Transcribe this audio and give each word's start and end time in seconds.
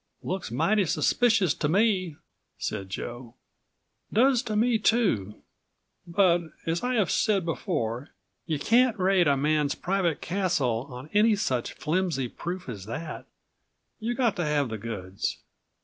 "Looks 0.23 0.49
mighty 0.49 0.85
suspicious 0.85 1.53
to 1.53 1.69
me," 1.69 2.15
said 2.57 2.89
Joe. 2.89 3.35
"Does 4.11 4.41
to 4.41 4.55
me, 4.55 4.79
too; 4.79 5.43
but, 6.07 6.41
as 6.65 6.81
I 6.83 6.95
have 6.95 7.11
said 7.11 7.45
before, 7.45 8.09
you 8.47 8.57
can't 8.57 8.97
raid 8.97 9.27
a 9.27 9.37
man's 9.37 9.75
private 9.75 10.19
castle 10.19 10.87
on 10.89 11.11
any 11.13 11.35
such 11.35 11.73
flimsy 11.73 12.27
proof 12.27 12.67
as 12.67 12.85
that. 12.85 13.27
You've 13.99 14.17
got 14.17 14.35
to 14.37 14.43
have 14.43 14.69
the 14.69 14.79
goods. 14.79 15.37